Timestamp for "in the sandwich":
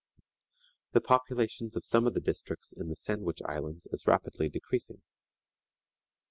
2.73-3.37